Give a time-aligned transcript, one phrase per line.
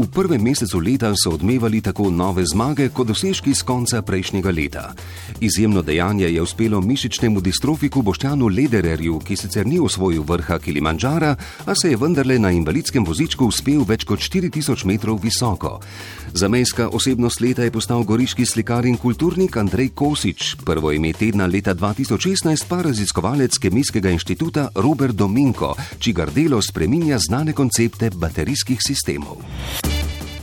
[0.00, 4.84] V prvem mesecu leta so odmevali tako nove zmage, kot dosežki z konca prejšnjega leta.
[5.44, 11.36] Izjemno dejanje je uspelo mišičnemu distrofiku Boštjanu Ledererju, ki sicer ni osvojil vrha Kilimanjara,
[11.66, 15.82] a se je vendarle na invalidskem vozičku uspel več kot 4000 metrov visoko.
[16.32, 21.76] Zamejska osebnost leta je postal goriški slikar in kulturnik Andrej Kosič, prvo ime tedna leta
[21.76, 29.44] 2016 pa raziskovalec Kemijskega inštituta Robert Dominko, čigar delo spreminja znane koncepte baterijskih sistemov.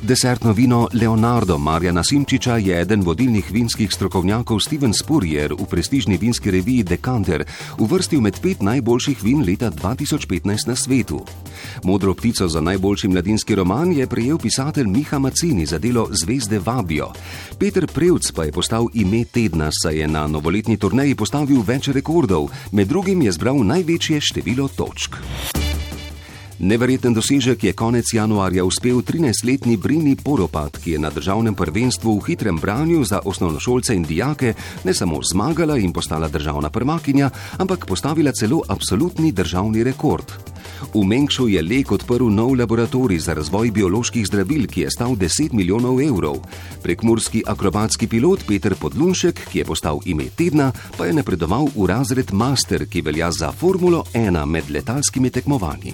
[0.02, 6.52] Desertno vino Leonardo Marjana Simčiča je eden vodilnih vinskih strokovnjakov Steven Spurrier v prestižni vinski
[6.52, 7.44] reviji Decanter
[7.80, 11.26] uvrstil med pet najboljših vin leta 2015 na svetu.
[11.84, 17.12] Modro ptico za najboljši mladinski roman je prejel pisatelj Miha Macini za delo Zvezde vabijo.
[17.60, 22.52] Peter Prevc pa je postal ime tedna, saj je na novoletni turneji postavil več rekordov,
[22.72, 25.18] med drugim je zbral največje število točk.
[26.58, 32.24] Neverjeten dosežek je konec januarja uspel 13-letni Brini Poropat, ki je na državnem prvenstvu v
[32.26, 38.32] hitrem branju za osnovnošolce in dijake ne samo zmagala in postala državna prvakinja, ampak postavila
[38.32, 40.34] celo absolutni državni rekord.
[40.94, 45.54] V Mengšu je Lek odprl nov laboratorij za razvoj bioloških zdravil, ki je stal 10
[45.54, 46.42] milijonov evrov.
[46.82, 52.34] Prekmurski akrobatski pilot Peter Podlunšek, ki je postal ime tedna, pa je napredoval v razred
[52.34, 55.94] Master, ki velja za Formulo 1 med letalskimi tekmovanji.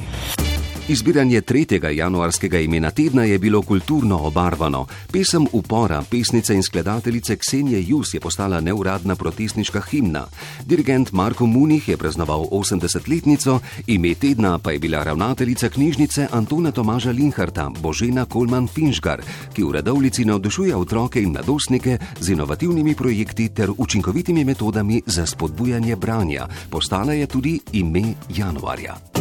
[0.87, 1.91] Izbiranje 3.
[1.95, 4.85] januarskega imena tedna je bilo kulturno obarvano.
[5.11, 10.25] Pesem upora pesnice in skladateljice Ksenije Jus je postala neuradna protestniška himna.
[10.65, 17.11] Dirigent Marko Munih je praznoval 80-letnico, ime tedna pa je bila ravnateljica knjižnice Antona Tomaža
[17.11, 19.21] Linharta, Božena Kolman Finžgar,
[19.53, 25.95] ki v radovlici navdušuje otroke in mladostnike z inovativnimi projekti ter učinkovitimi metodami za spodbujanje
[25.95, 26.47] branja.
[26.69, 29.12] Postala je tudi ime januarja.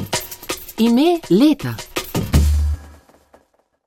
[0.79, 1.77] Ime leta.